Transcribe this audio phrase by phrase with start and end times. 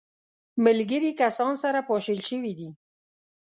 [0.65, 2.69] ملګري کسان سره پاشل سوي دي.